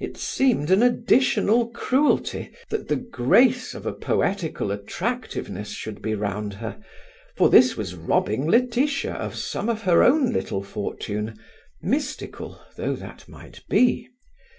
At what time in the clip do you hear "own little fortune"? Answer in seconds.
10.02-11.38